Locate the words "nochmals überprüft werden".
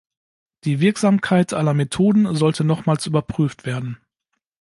2.63-3.99